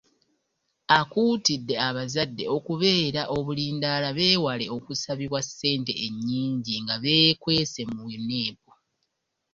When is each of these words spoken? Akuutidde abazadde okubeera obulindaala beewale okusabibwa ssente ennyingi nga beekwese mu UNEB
Akuutidde 0.99 1.75
abazadde 1.87 2.43
okubeera 2.55 3.21
obulindaala 3.37 4.09
beewale 4.17 4.65
okusabibwa 4.77 5.39
ssente 5.47 5.93
ennyingi 6.05 6.73
nga 6.83 6.95
beekwese 7.03 7.81
mu 7.93 7.99
UNEB 8.15 8.57